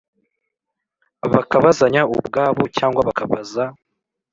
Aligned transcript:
bakabazanya 1.31 2.01
ubwabo 2.17 2.61
cyangwa 2.77 2.99
bakabaza 3.07 3.63